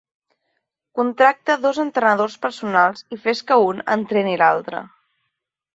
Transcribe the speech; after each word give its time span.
Contracta 0.99 1.57
dos 1.67 1.81
entrenadors 1.85 2.39
personals 2.47 3.07
i 3.17 3.21
fes 3.27 3.47
que 3.51 3.63
un 3.69 3.87
entreni 3.99 4.37
l'altre. 4.45 4.85